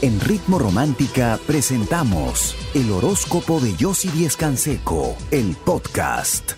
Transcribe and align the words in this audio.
En 0.00 0.20
Ritmo 0.20 0.60
Romántica 0.60 1.40
presentamos 1.44 2.54
el 2.72 2.92
horóscopo 2.92 3.58
de 3.58 3.74
Yossi 3.74 4.08
Díez 4.10 4.36
Canseco, 4.36 5.16
el 5.32 5.56
podcast. 5.56 6.52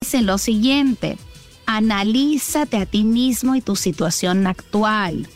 Dice 0.00 0.22
lo 0.22 0.36
siguiente, 0.36 1.18
analízate 1.66 2.78
a 2.78 2.86
ti 2.86 3.04
mismo 3.04 3.54
y 3.54 3.60
tu 3.60 3.76
situación 3.76 4.48
actual. 4.48 5.28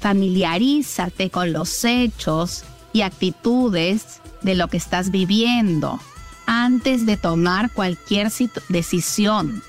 Familiarízate 0.00 1.30
con 1.30 1.52
los 1.52 1.84
hechos 1.84 2.64
y 2.92 3.02
actitudes 3.02 4.20
de 4.42 4.56
lo 4.56 4.66
que 4.66 4.78
estás 4.78 5.12
viviendo 5.12 6.00
antes 6.46 7.06
de 7.06 7.16
tomar 7.16 7.70
cualquier 7.70 8.32
decisión. 8.68 9.62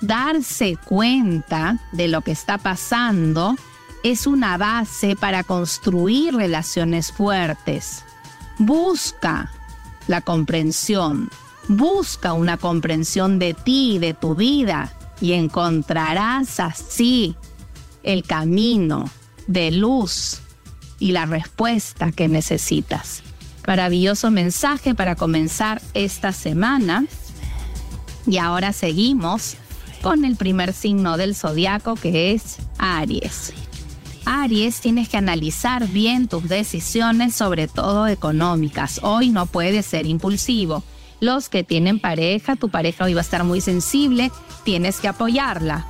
Darse 0.00 0.78
cuenta 0.82 1.78
de 1.92 2.08
lo 2.08 2.22
que 2.22 2.30
está 2.30 2.56
pasando 2.56 3.56
es 4.02 4.26
una 4.26 4.56
base 4.56 5.16
para 5.16 5.44
construir 5.44 6.34
relaciones 6.34 7.12
fuertes. 7.12 8.04
Busca 8.58 9.50
la 10.06 10.20
comprensión, 10.20 11.30
busca 11.68 12.32
una 12.32 12.56
comprensión 12.56 13.38
de 13.38 13.54
ti 13.54 13.94
y 13.94 13.98
de 13.98 14.14
tu 14.14 14.34
vida 14.34 14.92
y 15.20 15.32
encontrarás 15.32 16.60
así 16.60 17.36
el 18.02 18.24
camino 18.24 19.10
de 19.46 19.70
luz 19.70 20.40
y 20.98 21.12
la 21.12 21.26
respuesta 21.26 22.12
que 22.12 22.28
necesitas. 22.28 23.22
Maravilloso 23.66 24.30
mensaje 24.30 24.94
para 24.94 25.16
comenzar 25.16 25.80
esta 25.94 26.32
semana. 26.32 27.04
Y 28.26 28.38
ahora 28.38 28.72
seguimos 28.72 29.56
con 30.02 30.24
el 30.24 30.36
primer 30.36 30.72
signo 30.72 31.16
del 31.16 31.34
zodiaco 31.34 31.94
que 31.94 32.32
es 32.32 32.56
Aries. 32.78 33.52
Aries, 34.32 34.80
tienes 34.80 35.08
que 35.08 35.16
analizar 35.16 35.88
bien 35.88 36.28
tus 36.28 36.48
decisiones, 36.48 37.34
sobre 37.34 37.66
todo 37.66 38.06
económicas. 38.06 39.00
Hoy 39.02 39.30
no 39.30 39.46
puedes 39.46 39.86
ser 39.86 40.06
impulsivo. 40.06 40.84
Los 41.18 41.48
que 41.48 41.64
tienen 41.64 41.98
pareja, 41.98 42.54
tu 42.54 42.68
pareja 42.68 43.06
hoy 43.06 43.14
va 43.14 43.22
a 43.22 43.22
estar 43.22 43.42
muy 43.42 43.60
sensible, 43.60 44.30
tienes 44.62 45.00
que 45.00 45.08
apoyarla. 45.08 45.84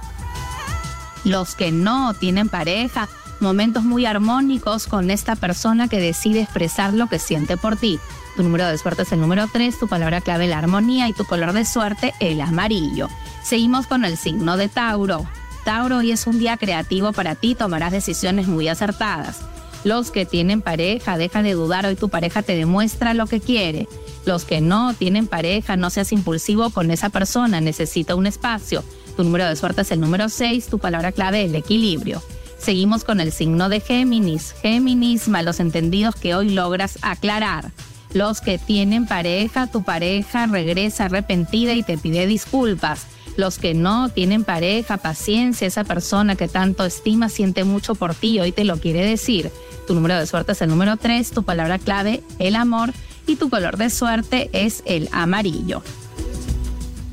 Los 1.23 1.55
que 1.55 1.71
no 1.71 2.15
tienen 2.15 2.49
pareja, 2.49 3.11
momentos 3.41 3.83
muy 3.83 4.07
armónicos 4.07 4.87
con 4.87 5.11
esta 5.11 5.37
persona 5.37 5.89
que 5.89 6.01
decide 6.01 6.41
expresar 6.41 6.95
lo 6.95 7.09
que 7.09 7.19
siente 7.19 7.59
por 7.59 7.77
ti. 7.77 8.01
Tu 8.37 8.43
número 8.43 8.67
de 8.67 8.79
suerte 8.79 9.03
es 9.03 9.13
el 9.13 9.21
número 9.21 9.49
3, 9.53 9.79
tu 9.79 9.87
palabra 9.87 10.23
clave 10.23 10.49
la 10.49 10.57
armonía 10.57 11.09
y 11.09 11.13
tu 11.13 11.27
color 11.27 11.53
de 11.53 11.67
suerte 11.67 12.15
el 12.21 12.41
amarillo. 12.41 13.11
Seguimos 13.43 13.87
con 13.87 14.07
el 14.07 14.17
signo 14.17 14.57
de 14.57 14.71
Tauro. 14.71 15.29
Tauro, 15.71 15.99
hoy 15.99 16.11
es 16.11 16.27
un 16.27 16.41
día 16.41 16.57
creativo 16.57 17.13
para 17.13 17.37
ti, 17.37 17.55
tomarás 17.55 17.93
decisiones 17.93 18.49
muy 18.49 18.67
acertadas. 18.67 19.43
Los 19.85 20.11
que 20.11 20.27
tienen 20.27 20.63
pareja, 20.63 21.17
deja 21.17 21.45
de 21.45 21.53
dudar, 21.53 21.87
hoy 21.87 21.95
tu 21.95 22.09
pareja 22.09 22.43
te 22.43 22.57
demuestra 22.57 23.15
lo 23.15 23.29
que 23.29 23.39
quiere. 23.39 23.87
Los 24.27 24.45
que 24.45 24.61
no 24.61 24.95
tienen 24.95 25.29
pareja, 25.29 25.77
no 25.77 25.89
seas 25.91 26.11
impulsivo 26.11 26.71
con 26.71 26.91
esa 26.91 27.09
persona, 27.09 27.61
necesita 27.61 28.17
un 28.17 28.27
espacio. 28.27 28.83
Tu 29.17 29.23
número 29.23 29.47
de 29.47 29.55
suerte 29.55 29.83
es 29.83 29.93
el 29.93 30.01
número 30.01 30.29
6, 30.29 30.67
tu 30.67 30.81
palabra 30.81 31.13
clave 31.13 31.45
el 31.45 31.55
equilibrio. 31.55 32.21
Seguimos 32.59 33.05
con 33.05 33.21
el 33.21 33.31
signo 33.31 33.69
de 33.69 33.79
Géminis. 33.79 34.57
Géminis, 34.61 35.29
malos 35.29 35.61
entendidos 35.61 36.17
que 36.17 36.35
hoy 36.35 36.51
logras 36.51 36.99
aclarar. 37.03 37.71
Los 38.13 38.41
que 38.41 38.59
tienen 38.59 39.07
pareja, 39.07 39.69
tu 39.69 39.85
pareja 39.85 40.47
regresa 40.47 41.05
arrepentida 41.05 41.75
y 41.75 41.85
te 41.85 41.97
pide 41.97 42.27
disculpas. 42.27 43.07
Los 43.37 43.59
que 43.59 43.75
no 43.75 44.09
tienen 44.09 44.45
pareja, 44.45 44.97
paciencia, 44.99 45.67
esa 45.67 45.85
persona 45.85 46.37
que 46.37 46.49
tanto 46.49 46.85
estima 46.85 47.29
siente 47.29 47.65
mucho 47.65 47.95
por 47.95 48.15
ti 48.15 48.33
y 48.33 48.41
hoy 48.41 48.53
te 48.53 48.65
lo 48.65 48.79
quiere 48.79 49.05
decir. 49.05 49.51
Tu 49.87 49.95
número 49.95 50.17
de 50.17 50.27
suerte 50.27 50.53
es 50.53 50.63
el 50.63 50.71
número 50.71 50.97
3, 50.97 51.31
tu 51.31 51.43
palabra 51.43 51.79
clave 51.79 52.23
el 52.39 52.57
amor 52.57 52.93
y 53.27 53.37
tu 53.37 53.49
color 53.49 53.77
de 53.77 53.91
suerte 53.91 54.51
es 54.53 54.83
el 54.87 55.09
amarillo. 55.13 55.83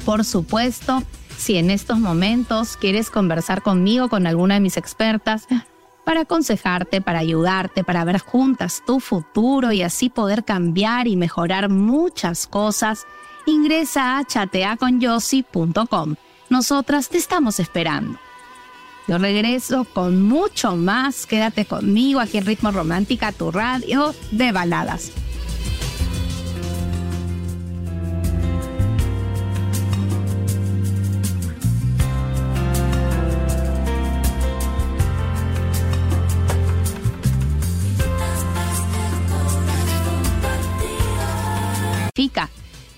Por 0.05 0.23
supuesto, 0.25 1.03
si 1.37 1.57
en 1.57 1.69
estos 1.69 1.99
momentos 1.99 2.77
quieres 2.77 3.09
conversar 3.09 3.61
conmigo, 3.61 4.09
con 4.09 4.25
alguna 4.25 4.55
de 4.55 4.59
mis 4.59 4.77
expertas, 4.77 5.47
para 6.07 6.21
aconsejarte, 6.21 7.01
para 7.01 7.19
ayudarte, 7.19 7.83
para 7.83 8.05
ver 8.05 8.19
juntas 8.19 8.81
tu 8.87 9.01
futuro 9.01 9.73
y 9.73 9.83
así 9.83 10.09
poder 10.09 10.45
cambiar 10.45 11.07
y 11.07 11.17
mejorar 11.17 11.69
muchas 11.69 12.47
cosas, 12.47 13.05
ingresa 13.47 14.17
a 14.17 14.25
chateaconyossi.com. 14.25 16.15
Nosotras 16.49 17.09
te 17.09 17.17
estamos 17.17 17.59
esperando. 17.59 18.19
Yo 19.07 19.17
regreso 19.17 19.85
con 19.85 20.21
mucho 20.21 20.75
más. 20.75 21.25
Quédate 21.25 21.65
conmigo 21.65 22.19
aquí 22.19 22.37
en 22.37 22.45
Ritmo 22.45 22.71
Romántica, 22.71 23.31
tu 23.31 23.51
radio 23.51 24.13
de 24.31 24.51
baladas. 24.51 25.11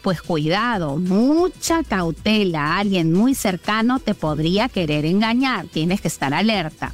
Pues 0.01 0.21
cuidado, 0.21 0.97
mucha 0.97 1.83
cautela. 1.83 2.77
Alguien 2.77 3.13
muy 3.13 3.35
cercano 3.35 3.99
te 3.99 4.15
podría 4.15 4.69
querer 4.69 5.05
engañar. 5.05 5.65
Tienes 5.67 5.99
que 6.01 6.07
estar 6.07 6.33
alerta. 6.33 6.93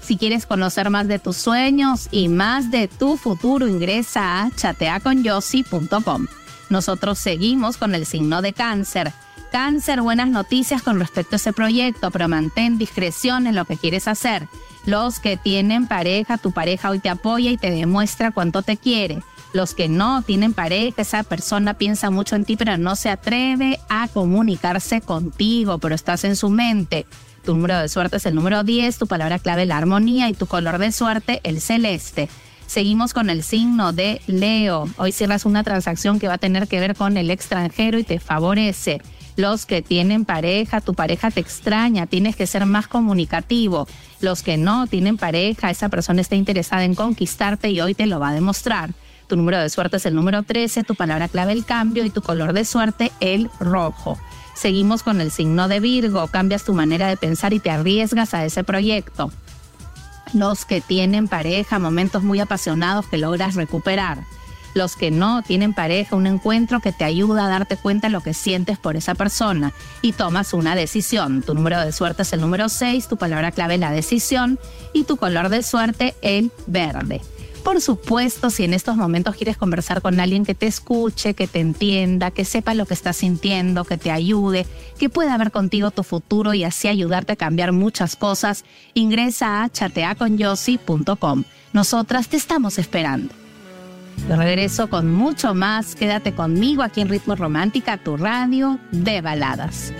Si 0.00 0.16
quieres 0.16 0.46
conocer 0.46 0.90
más 0.90 1.06
de 1.06 1.20
tus 1.20 1.36
sueños 1.36 2.08
y 2.10 2.28
más 2.28 2.72
de 2.72 2.88
tu 2.88 3.16
futuro, 3.16 3.68
ingresa 3.68 4.42
a 4.42 4.50
chateaconyossi.com. 4.50 6.26
Nosotros 6.68 7.18
seguimos 7.18 7.76
con 7.76 7.94
el 7.94 8.06
signo 8.06 8.42
de 8.42 8.52
cáncer. 8.52 9.12
Cáncer, 9.52 10.00
buenas 10.00 10.28
noticias 10.28 10.82
con 10.82 10.98
respecto 10.98 11.34
a 11.34 11.38
ese 11.38 11.52
proyecto, 11.52 12.10
pero 12.10 12.28
mantén 12.28 12.78
discreción 12.78 13.46
en 13.46 13.54
lo 13.54 13.64
que 13.64 13.76
quieres 13.76 14.08
hacer. 14.08 14.48
Los 14.86 15.20
que 15.20 15.36
tienen 15.36 15.86
pareja, 15.86 16.38
tu 16.38 16.52
pareja 16.52 16.90
hoy 16.90 16.98
te 16.98 17.08
apoya 17.08 17.50
y 17.50 17.56
te 17.56 17.70
demuestra 17.70 18.30
cuánto 18.30 18.62
te 18.62 18.76
quiere 18.76 19.18
los 19.52 19.74
que 19.74 19.88
no 19.88 20.22
tienen 20.22 20.54
pareja, 20.54 21.02
esa 21.02 21.22
persona 21.22 21.74
piensa 21.74 22.10
mucho 22.10 22.36
en 22.36 22.44
ti, 22.44 22.56
pero 22.56 22.76
no 22.78 22.96
se 22.96 23.10
atreve 23.10 23.78
a 23.88 24.08
comunicarse 24.08 25.00
contigo, 25.00 25.78
pero 25.78 25.94
estás 25.94 26.24
en 26.24 26.36
su 26.36 26.50
mente. 26.50 27.06
Tu 27.44 27.54
número 27.54 27.78
de 27.78 27.88
suerte 27.88 28.18
es 28.18 28.26
el 28.26 28.34
número 28.34 28.62
10, 28.64 28.98
tu 28.98 29.06
palabra 29.06 29.38
clave 29.38 29.66
la 29.66 29.78
armonía 29.78 30.28
y 30.28 30.34
tu 30.34 30.46
color 30.46 30.78
de 30.78 30.92
suerte 30.92 31.40
el 31.42 31.60
celeste. 31.60 32.28
Seguimos 32.66 33.12
con 33.12 33.30
el 33.30 33.42
signo 33.42 33.92
de 33.92 34.20
Leo. 34.28 34.88
Hoy 34.96 35.10
cierras 35.10 35.44
una 35.44 35.64
transacción 35.64 36.20
que 36.20 36.28
va 36.28 36.34
a 36.34 36.38
tener 36.38 36.68
que 36.68 36.78
ver 36.78 36.94
con 36.94 37.16
el 37.16 37.30
extranjero 37.30 37.98
y 37.98 38.04
te 38.04 38.20
favorece. 38.20 39.00
Los 39.40 39.64
que 39.64 39.80
tienen 39.80 40.26
pareja, 40.26 40.82
tu 40.82 40.92
pareja 40.92 41.30
te 41.30 41.40
extraña, 41.40 42.06
tienes 42.06 42.36
que 42.36 42.46
ser 42.46 42.66
más 42.66 42.86
comunicativo. 42.88 43.88
Los 44.20 44.42
que 44.42 44.58
no 44.58 44.86
tienen 44.86 45.16
pareja, 45.16 45.70
esa 45.70 45.88
persona 45.88 46.20
está 46.20 46.36
interesada 46.36 46.84
en 46.84 46.94
conquistarte 46.94 47.70
y 47.70 47.80
hoy 47.80 47.94
te 47.94 48.04
lo 48.04 48.20
va 48.20 48.28
a 48.28 48.34
demostrar. 48.34 48.90
Tu 49.28 49.36
número 49.36 49.58
de 49.58 49.70
suerte 49.70 49.96
es 49.96 50.04
el 50.04 50.14
número 50.14 50.42
13, 50.42 50.84
tu 50.84 50.94
palabra 50.94 51.26
clave 51.26 51.52
el 51.52 51.64
cambio 51.64 52.04
y 52.04 52.10
tu 52.10 52.20
color 52.20 52.52
de 52.52 52.66
suerte 52.66 53.12
el 53.20 53.48
rojo. 53.58 54.18
Seguimos 54.54 55.02
con 55.02 55.22
el 55.22 55.30
signo 55.30 55.68
de 55.68 55.80
Virgo, 55.80 56.26
cambias 56.26 56.64
tu 56.64 56.74
manera 56.74 57.08
de 57.08 57.16
pensar 57.16 57.54
y 57.54 57.60
te 57.60 57.70
arriesgas 57.70 58.34
a 58.34 58.44
ese 58.44 58.62
proyecto. 58.62 59.32
Los 60.34 60.66
que 60.66 60.82
tienen 60.82 61.28
pareja, 61.28 61.78
momentos 61.78 62.22
muy 62.22 62.40
apasionados 62.40 63.06
que 63.06 63.16
logras 63.16 63.54
recuperar. 63.54 64.18
Los 64.74 64.96
que 64.96 65.10
no 65.10 65.42
tienen 65.42 65.74
pareja, 65.74 66.16
un 66.16 66.26
encuentro 66.26 66.80
que 66.80 66.92
te 66.92 67.04
ayuda 67.04 67.46
a 67.46 67.48
darte 67.48 67.76
cuenta 67.76 68.06
de 68.06 68.12
lo 68.12 68.20
que 68.20 68.34
sientes 68.34 68.78
por 68.78 68.96
esa 68.96 69.14
persona 69.14 69.72
y 70.02 70.12
tomas 70.12 70.52
una 70.52 70.74
decisión. 70.74 71.42
Tu 71.42 71.54
número 71.54 71.80
de 71.80 71.92
suerte 71.92 72.22
es 72.22 72.32
el 72.32 72.40
número 72.40 72.68
6, 72.68 73.08
tu 73.08 73.16
palabra 73.16 73.52
clave 73.52 73.78
la 73.78 73.90
decisión 73.90 74.58
y 74.92 75.04
tu 75.04 75.16
color 75.16 75.48
de 75.48 75.62
suerte 75.62 76.14
el 76.22 76.52
verde. 76.66 77.20
Por 77.64 77.80
supuesto, 77.80 78.48
si 78.48 78.64
en 78.64 78.72
estos 78.72 78.96
momentos 78.96 79.36
quieres 79.36 79.56
conversar 79.56 80.00
con 80.00 80.18
alguien 80.18 80.46
que 80.46 80.54
te 80.54 80.66
escuche, 80.66 81.34
que 81.34 81.46
te 81.46 81.60
entienda, 81.60 82.30
que 82.30 82.44
sepa 82.44 82.74
lo 82.74 82.86
que 82.86 82.94
estás 82.94 83.18
sintiendo, 83.18 83.84
que 83.84 83.98
te 83.98 84.10
ayude, 84.10 84.66
que 84.98 85.10
pueda 85.10 85.36
ver 85.36 85.50
contigo 85.50 85.90
tu 85.90 86.02
futuro 86.02 86.54
y 86.54 86.64
así 86.64 86.88
ayudarte 86.88 87.34
a 87.34 87.36
cambiar 87.36 87.72
muchas 87.72 88.16
cosas, 88.16 88.64
ingresa 88.94 89.62
a 89.62 89.68
chateaconyossi.com. 89.68 91.44
Nosotras 91.72 92.28
te 92.28 92.36
estamos 92.38 92.78
esperando. 92.78 93.39
Yo 94.28 94.36
regreso 94.36 94.88
con 94.88 95.12
mucho 95.12 95.54
más. 95.54 95.94
Quédate 95.94 96.34
conmigo 96.34 96.82
aquí 96.82 97.00
en 97.00 97.08
Ritmo 97.08 97.34
Romántica, 97.34 97.96
tu 97.98 98.16
radio 98.16 98.78
de 98.92 99.20
baladas. 99.20 99.92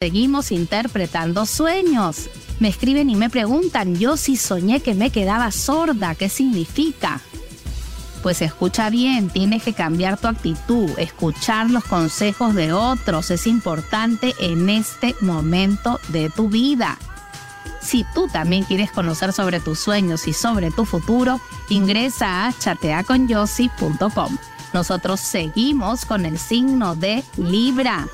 Seguimos 0.00 0.52
interpretando 0.52 1.46
sueños. 1.46 2.28
Me 2.58 2.68
escriben 2.68 3.10
y 3.10 3.16
me 3.16 3.30
preguntan, 3.30 3.96
yo 3.96 4.16
sí 4.16 4.36
soñé 4.36 4.80
que 4.80 4.94
me 4.94 5.10
quedaba 5.10 5.50
sorda, 5.50 6.14
¿qué 6.14 6.28
significa? 6.28 7.20
Pues 8.22 8.42
escucha 8.42 8.90
bien, 8.90 9.28
tienes 9.28 9.62
que 9.62 9.72
cambiar 9.72 10.18
tu 10.18 10.26
actitud, 10.26 10.90
escuchar 10.98 11.70
los 11.70 11.84
consejos 11.84 12.54
de 12.54 12.72
otros 12.72 13.30
es 13.30 13.46
importante 13.46 14.34
en 14.40 14.68
este 14.68 15.14
momento 15.20 16.00
de 16.08 16.30
tu 16.30 16.48
vida. 16.48 16.98
Si 17.86 18.04
tú 18.14 18.26
también 18.26 18.64
quieres 18.64 18.90
conocer 18.90 19.32
sobre 19.32 19.60
tus 19.60 19.78
sueños 19.78 20.26
y 20.26 20.32
sobre 20.32 20.72
tu 20.72 20.84
futuro, 20.84 21.40
ingresa 21.68 22.48
a 22.48 22.52
chateaconyossi.com. 22.52 24.36
Nosotros 24.74 25.20
seguimos 25.20 26.04
con 26.04 26.26
el 26.26 26.36
signo 26.36 26.96
de 26.96 27.22
Libra. 27.36 28.08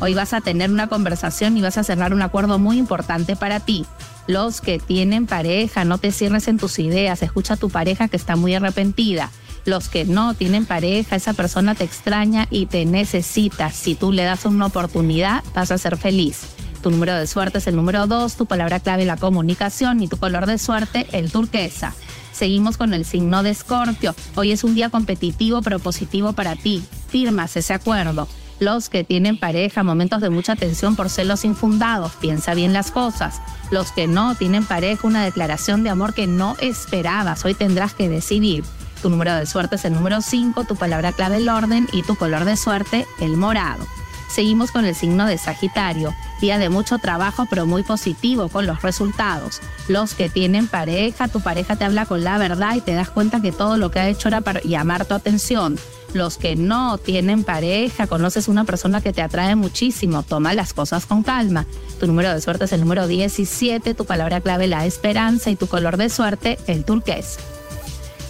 Hoy 0.00 0.14
vas 0.14 0.32
a 0.32 0.40
tener 0.40 0.70
una 0.70 0.88
conversación 0.88 1.54
y 1.58 1.60
vas 1.60 1.76
a 1.76 1.84
cerrar 1.84 2.14
un 2.14 2.22
acuerdo 2.22 2.58
muy 2.58 2.78
importante 2.78 3.36
para 3.36 3.60
ti. 3.60 3.84
Los 4.26 4.62
que 4.62 4.78
tienen 4.78 5.26
pareja, 5.26 5.84
no 5.84 5.98
te 5.98 6.10
cierres 6.10 6.48
en 6.48 6.56
tus 6.56 6.78
ideas, 6.78 7.22
escucha 7.22 7.54
a 7.54 7.58
tu 7.58 7.68
pareja 7.68 8.08
que 8.08 8.16
está 8.16 8.36
muy 8.36 8.54
arrepentida. 8.54 9.30
Los 9.66 9.90
que 9.90 10.06
no 10.06 10.32
tienen 10.32 10.64
pareja, 10.64 11.14
esa 11.14 11.34
persona 11.34 11.74
te 11.74 11.84
extraña 11.84 12.48
y 12.50 12.64
te 12.66 12.86
necesita. 12.86 13.70
Si 13.70 13.96
tú 13.96 14.12
le 14.12 14.24
das 14.24 14.46
una 14.46 14.64
oportunidad, 14.64 15.44
vas 15.54 15.70
a 15.70 15.76
ser 15.76 15.98
feliz. 15.98 16.54
Tu 16.84 16.90
número 16.90 17.14
de 17.14 17.26
suerte 17.26 17.56
es 17.56 17.66
el 17.66 17.76
número 17.76 18.06
2, 18.06 18.36
tu 18.36 18.44
palabra 18.44 18.78
clave 18.78 19.06
la 19.06 19.16
comunicación 19.16 20.02
y 20.02 20.06
tu 20.06 20.18
color 20.18 20.44
de 20.44 20.58
suerte 20.58 21.06
el 21.12 21.32
turquesa. 21.32 21.94
Seguimos 22.30 22.76
con 22.76 22.92
el 22.92 23.06
signo 23.06 23.42
de 23.42 23.48
Escorpio. 23.48 24.14
Hoy 24.34 24.52
es 24.52 24.64
un 24.64 24.74
día 24.74 24.90
competitivo 24.90 25.62
pero 25.62 25.78
positivo 25.78 26.34
para 26.34 26.56
ti. 26.56 26.84
Firmas 27.08 27.56
ese 27.56 27.72
acuerdo. 27.72 28.28
Los 28.60 28.90
que 28.90 29.02
tienen 29.02 29.38
pareja, 29.40 29.82
momentos 29.82 30.20
de 30.20 30.28
mucha 30.28 30.56
tensión 30.56 30.94
por 30.94 31.08
celos 31.08 31.46
infundados, 31.46 32.12
piensa 32.20 32.52
bien 32.52 32.74
las 32.74 32.90
cosas. 32.90 33.40
Los 33.70 33.90
que 33.90 34.06
no 34.06 34.34
tienen 34.34 34.66
pareja, 34.66 35.06
una 35.06 35.24
declaración 35.24 35.84
de 35.84 35.88
amor 35.88 36.12
que 36.12 36.26
no 36.26 36.54
esperabas, 36.60 37.46
hoy 37.46 37.54
tendrás 37.54 37.94
que 37.94 38.10
decidir. 38.10 38.62
Tu 39.00 39.08
número 39.08 39.34
de 39.34 39.46
suerte 39.46 39.76
es 39.76 39.86
el 39.86 39.94
número 39.94 40.20
5, 40.20 40.64
tu 40.64 40.76
palabra 40.76 41.12
clave 41.12 41.38
el 41.38 41.48
orden 41.48 41.88
y 41.92 42.02
tu 42.02 42.14
color 42.14 42.44
de 42.44 42.58
suerte 42.58 43.06
el 43.22 43.38
morado. 43.38 43.86
Seguimos 44.28 44.70
con 44.70 44.84
el 44.84 44.94
signo 44.94 45.26
de 45.26 45.38
Sagitario, 45.38 46.14
día 46.40 46.58
de 46.58 46.68
mucho 46.68 46.98
trabajo 46.98 47.46
pero 47.48 47.66
muy 47.66 47.82
positivo 47.82 48.48
con 48.48 48.66
los 48.66 48.82
resultados. 48.82 49.60
Los 49.88 50.14
que 50.14 50.28
tienen 50.28 50.66
pareja, 50.66 51.28
tu 51.28 51.40
pareja 51.40 51.76
te 51.76 51.84
habla 51.84 52.06
con 52.06 52.24
la 52.24 52.38
verdad 52.38 52.74
y 52.76 52.80
te 52.80 52.94
das 52.94 53.10
cuenta 53.10 53.40
que 53.40 53.52
todo 53.52 53.76
lo 53.76 53.90
que 53.90 54.00
ha 54.00 54.08
hecho 54.08 54.28
era 54.28 54.40
para 54.40 54.60
llamar 54.62 55.04
tu 55.04 55.14
atención. 55.14 55.78
Los 56.14 56.38
que 56.38 56.54
no 56.54 56.98
tienen 56.98 57.42
pareja, 57.42 58.06
conoces 58.06 58.46
una 58.46 58.64
persona 58.64 59.00
que 59.00 59.12
te 59.12 59.20
atrae 59.20 59.56
muchísimo, 59.56 60.22
toma 60.22 60.54
las 60.54 60.72
cosas 60.72 61.06
con 61.06 61.22
calma. 61.22 61.66
Tu 61.98 62.06
número 62.06 62.32
de 62.32 62.40
suerte 62.40 62.66
es 62.66 62.72
el 62.72 62.80
número 62.80 63.08
17, 63.08 63.94
tu 63.94 64.04
palabra 64.04 64.40
clave 64.40 64.68
la 64.68 64.86
esperanza 64.86 65.50
y 65.50 65.56
tu 65.56 65.66
color 65.66 65.96
de 65.96 66.08
suerte 66.08 66.58
el 66.68 66.84
turqués. 66.84 67.38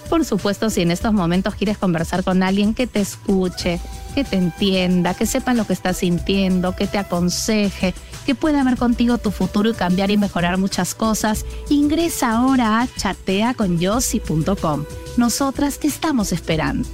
Por 0.09 0.25
supuesto, 0.25 0.71
si 0.71 0.83
en 0.83 0.91
estos 0.91 1.13
momentos 1.13 1.55
quieres 1.55 1.79
conversar 1.79 2.25
con 2.25 2.43
alguien 2.43 2.75
que 2.75 2.87
te 2.87 3.01
escuche, 3.01 3.81
que 4.15 4.25
te 4.25 4.37
entienda, 4.37 5.15
que 5.15 5.27
sepa 5.27 5.55
lo 5.55 5.67
que 5.67 5.73
estás 5.73 5.99
sintiendo, 5.99 6.77
que 6.77 6.87
te 6.87 6.99
aconseje, 6.99 7.95
que 8.25 8.35
pueda 8.35 8.63
ver 8.65 8.77
contigo 8.77 9.19
tu 9.19 9.31
futuro 9.31 9.71
y 9.71 9.75
cambiar 9.75 10.11
y 10.11 10.17
mejorar 10.17 10.59
muchas 10.59 10.95
cosas, 10.95 11.45
ingresa 11.69 12.33
ahora 12.37 12.81
a 12.81 12.89
chateaconyossi.com. 12.89 14.85
Nosotras 15.17 15.79
te 15.79 15.89
estamos 15.89 16.33
esperando. 16.33 16.89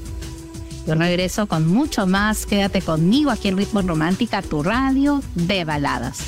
Yo 0.87 0.95
regreso 0.95 1.47
con 1.47 1.67
mucho 1.69 2.07
más. 2.07 2.47
Quédate 2.47 2.81
conmigo 2.81 3.31
aquí 3.31 3.49
en 3.49 3.57
Ritmo 3.57 3.83
Romántica, 3.83 4.43
tu 4.43 4.63
radio 4.63 5.23
de 5.35 5.65
baladas. 5.65 6.21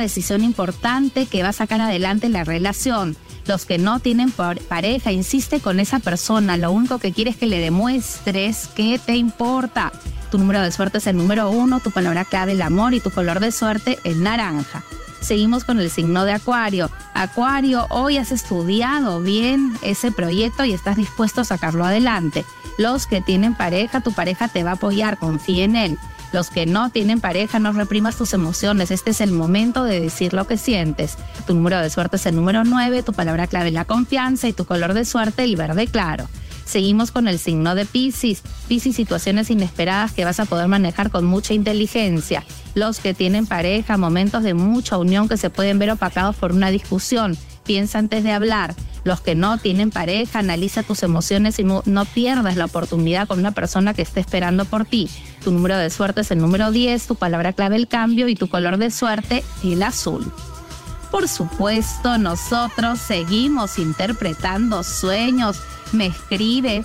Decisión 0.00 0.44
importante 0.44 1.26
que 1.26 1.42
va 1.42 1.50
a 1.50 1.52
sacar 1.52 1.80
adelante 1.80 2.28
la 2.28 2.44
relación. 2.44 3.16
Los 3.46 3.64
que 3.64 3.78
no 3.78 3.98
tienen 4.00 4.30
pareja, 4.30 5.10
insiste 5.10 5.60
con 5.60 5.80
esa 5.80 6.00
persona. 6.00 6.56
Lo 6.56 6.70
único 6.70 6.98
que 6.98 7.12
quieres 7.12 7.34
es 7.34 7.40
que 7.40 7.46
le 7.46 7.60
demuestres 7.60 8.68
que 8.68 8.98
te 8.98 9.16
importa. 9.16 9.90
Tu 10.30 10.38
número 10.38 10.60
de 10.60 10.70
suerte 10.70 10.98
es 10.98 11.06
el 11.06 11.16
número 11.16 11.50
uno, 11.50 11.80
tu 11.80 11.90
palabra 11.90 12.26
clave 12.26 12.52
el 12.52 12.60
amor 12.60 12.92
y 12.92 13.00
tu 13.00 13.10
color 13.10 13.40
de 13.40 13.50
suerte 13.50 13.98
el 14.04 14.22
naranja. 14.22 14.84
Seguimos 15.20 15.64
con 15.64 15.80
el 15.80 15.90
signo 15.90 16.24
de 16.24 16.32
Acuario. 16.32 16.90
Acuario, 17.14 17.86
hoy 17.90 18.18
has 18.18 18.32
estudiado 18.32 19.20
bien 19.20 19.72
ese 19.82 20.12
proyecto 20.12 20.64
y 20.64 20.72
estás 20.72 20.96
dispuesto 20.96 21.40
a 21.40 21.44
sacarlo 21.44 21.84
adelante. 21.84 22.44
Los 22.76 23.06
que 23.06 23.20
tienen 23.20 23.54
pareja, 23.54 24.00
tu 24.00 24.12
pareja 24.12 24.48
te 24.48 24.62
va 24.62 24.70
a 24.70 24.74
apoyar, 24.74 25.18
confía 25.18 25.64
en 25.64 25.74
él. 25.74 25.98
Los 26.32 26.50
que 26.50 26.66
no 26.66 26.90
tienen 26.90 27.20
pareja, 27.20 27.58
no 27.58 27.72
reprimas 27.72 28.16
tus 28.16 28.34
emociones. 28.34 28.90
Este 28.90 29.10
es 29.10 29.20
el 29.20 29.32
momento 29.32 29.84
de 29.84 30.00
decir 30.00 30.34
lo 30.34 30.46
que 30.46 30.58
sientes. 30.58 31.16
Tu 31.46 31.54
número 31.54 31.80
de 31.80 31.90
suerte 31.90 32.16
es 32.16 32.26
el 32.26 32.36
número 32.36 32.64
9, 32.64 33.02
tu 33.02 33.12
palabra 33.12 33.46
clave 33.46 33.70
la 33.70 33.84
confianza 33.84 34.48
y 34.48 34.52
tu 34.52 34.64
color 34.64 34.94
de 34.94 35.04
suerte 35.04 35.44
el 35.44 35.56
verde 35.56 35.86
claro. 35.86 36.28
Seguimos 36.68 37.12
con 37.12 37.28
el 37.28 37.38
signo 37.38 37.74
de 37.74 37.86
Pisces. 37.86 38.42
Pisces, 38.68 38.94
situaciones 38.94 39.48
inesperadas 39.48 40.12
que 40.12 40.26
vas 40.26 40.38
a 40.38 40.44
poder 40.44 40.68
manejar 40.68 41.10
con 41.10 41.24
mucha 41.24 41.54
inteligencia. 41.54 42.44
Los 42.74 42.98
que 42.98 43.14
tienen 43.14 43.46
pareja, 43.46 43.96
momentos 43.96 44.42
de 44.42 44.52
mucha 44.52 44.98
unión 44.98 45.30
que 45.30 45.38
se 45.38 45.48
pueden 45.48 45.78
ver 45.78 45.90
opacados 45.92 46.36
por 46.36 46.52
una 46.52 46.70
discusión. 46.70 47.38
Piensa 47.68 47.98
antes 47.98 48.24
de 48.24 48.32
hablar. 48.32 48.74
Los 49.04 49.20
que 49.20 49.34
no 49.34 49.58
tienen 49.58 49.90
pareja, 49.90 50.38
analiza 50.38 50.82
tus 50.82 51.02
emociones 51.02 51.58
y 51.58 51.64
no, 51.64 51.82
pierdas 52.14 52.56
la 52.56 52.64
oportunidad 52.64 53.28
con 53.28 53.40
una 53.40 53.52
persona 53.52 53.92
que 53.92 54.00
esté 54.00 54.20
esperando 54.20 54.64
por 54.64 54.86
ti. 54.86 55.10
Tu 55.44 55.50
número 55.50 55.76
de 55.76 55.90
suerte 55.90 56.22
es 56.22 56.30
el 56.30 56.38
número 56.38 56.70
10, 56.70 57.06
tu 57.06 57.16
palabra 57.16 57.52
clave 57.52 57.76
el 57.76 57.86
cambio 57.86 58.26
y 58.26 58.36
tu 58.36 58.48
color 58.48 58.78
de 58.78 58.90
suerte 58.90 59.44
el 59.62 59.82
azul. 59.82 60.32
Por 61.10 61.28
supuesto, 61.28 62.16
nosotros 62.16 63.00
seguimos 63.00 63.78
interpretando 63.78 64.82
sueños. 64.82 65.60
Me 65.92 66.06
escribe 66.06 66.84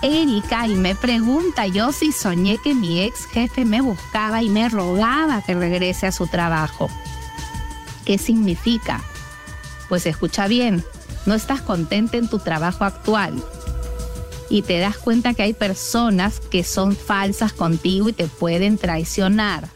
Erika 0.00 0.68
y 0.68 0.76
me 0.76 0.94
pregunta 0.94 1.66
yo 1.66 1.90
si 1.90 2.12
soñé 2.12 2.58
que 2.62 2.72
mi 2.72 3.00
ex 3.00 3.26
jefe 3.32 3.64
me 3.64 3.80
buscaba 3.80 4.44
y 4.44 4.48
me 4.48 4.68
rogaba 4.68 5.42
que 5.42 5.56
regrese 5.56 6.06
a 6.06 6.12
su 6.12 6.28
trabajo. 6.28 6.88
¿Qué 8.06 8.18
significa? 8.18 9.02
Pues 9.88 10.06
escucha 10.06 10.46
bien, 10.46 10.84
no 11.26 11.34
estás 11.34 11.60
contenta 11.60 12.16
en 12.16 12.28
tu 12.28 12.38
trabajo 12.38 12.84
actual 12.84 13.34
y 14.48 14.62
te 14.62 14.78
das 14.78 14.96
cuenta 14.96 15.34
que 15.34 15.42
hay 15.42 15.54
personas 15.54 16.38
que 16.38 16.62
son 16.62 16.94
falsas 16.94 17.52
contigo 17.52 18.08
y 18.08 18.12
te 18.12 18.28
pueden 18.28 18.78
traicionar. 18.78 19.68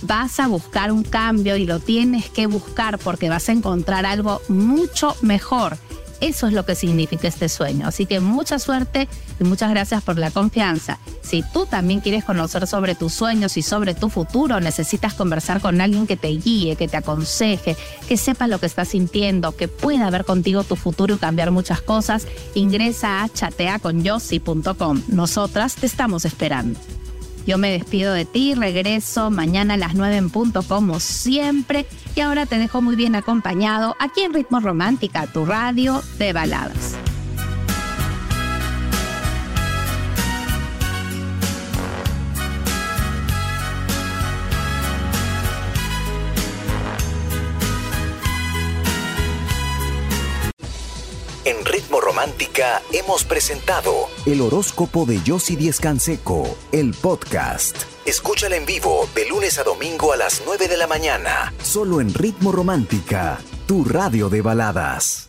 Vas 0.00 0.40
a 0.40 0.48
buscar 0.48 0.92
un 0.92 1.04
cambio 1.04 1.56
y 1.56 1.66
lo 1.66 1.78
tienes 1.78 2.30
que 2.30 2.46
buscar 2.46 2.98
porque 2.98 3.28
vas 3.28 3.50
a 3.50 3.52
encontrar 3.52 4.06
algo 4.06 4.40
mucho 4.48 5.14
mejor 5.20 5.76
eso 6.20 6.46
es 6.46 6.52
lo 6.52 6.64
que 6.64 6.74
significa 6.74 7.28
este 7.28 7.48
sueño. 7.48 7.86
Así 7.86 8.06
que 8.06 8.20
mucha 8.20 8.58
suerte 8.58 9.08
y 9.40 9.44
muchas 9.44 9.70
gracias 9.70 10.02
por 10.02 10.18
la 10.18 10.30
confianza. 10.30 10.98
Si 11.22 11.42
tú 11.42 11.66
también 11.66 12.00
quieres 12.00 12.24
conocer 12.24 12.66
sobre 12.66 12.94
tus 12.94 13.12
sueños 13.12 13.56
y 13.56 13.62
sobre 13.62 13.94
tu 13.94 14.08
futuro, 14.08 14.60
necesitas 14.60 15.14
conversar 15.14 15.60
con 15.60 15.80
alguien 15.80 16.06
que 16.06 16.16
te 16.16 16.28
guíe, 16.28 16.76
que 16.76 16.88
te 16.88 16.96
aconseje, 16.96 17.76
que 18.08 18.16
sepa 18.16 18.46
lo 18.46 18.58
que 18.58 18.66
estás 18.66 18.88
sintiendo, 18.88 19.56
que 19.56 19.68
pueda 19.68 20.10
ver 20.10 20.24
contigo 20.24 20.64
tu 20.64 20.76
futuro 20.76 21.14
y 21.14 21.18
cambiar 21.18 21.50
muchas 21.50 21.80
cosas, 21.80 22.26
ingresa 22.54 23.22
a 23.22 23.28
chateaconyossi.com. 23.28 25.02
Nosotras 25.08 25.74
te 25.76 25.86
estamos 25.86 26.24
esperando. 26.24 26.78
Yo 27.48 27.56
me 27.56 27.70
despido 27.70 28.12
de 28.12 28.26
ti, 28.26 28.54
regreso 28.54 29.30
mañana 29.30 29.72
a 29.72 29.76
las 29.78 29.94
9 29.94 30.18
en 30.18 30.28
punto 30.28 30.62
como 30.62 31.00
siempre 31.00 31.86
y 32.14 32.20
ahora 32.20 32.44
te 32.44 32.58
dejo 32.58 32.82
muy 32.82 32.94
bien 32.94 33.14
acompañado 33.14 33.96
aquí 33.98 34.20
en 34.20 34.34
Ritmo 34.34 34.60
Romántica, 34.60 35.26
tu 35.26 35.46
radio 35.46 36.02
de 36.18 36.34
baladas. 36.34 37.07
En 51.48 51.64
Ritmo 51.64 51.98
Romántica 51.98 52.82
hemos 52.92 53.24
presentado 53.24 54.10
el 54.26 54.42
horóscopo 54.42 55.06
de 55.06 55.22
Yossi 55.22 55.56
Díez 55.56 55.80
Canseco, 55.80 56.46
el 56.72 56.92
podcast. 56.92 57.74
Escúchala 58.04 58.56
en 58.56 58.66
vivo 58.66 59.08
de 59.14 59.26
lunes 59.26 59.58
a 59.58 59.62
domingo 59.62 60.12
a 60.12 60.18
las 60.18 60.42
9 60.44 60.68
de 60.68 60.76
la 60.76 60.86
mañana, 60.86 61.54
solo 61.62 62.02
en 62.02 62.12
Ritmo 62.12 62.52
Romántica, 62.52 63.38
tu 63.66 63.82
radio 63.82 64.28
de 64.28 64.42
baladas. 64.42 65.27